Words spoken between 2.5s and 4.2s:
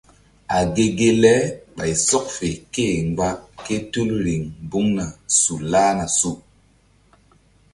ké-e mgba ke tul